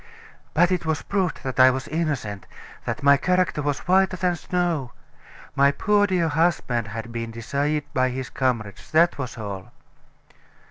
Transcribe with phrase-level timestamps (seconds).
[0.55, 2.47] "But it was proved that I was innocent,
[2.85, 4.93] that my character was whiter than snow.
[5.55, 9.71] My poor, dear husband had been deceived by his comrades; that was all."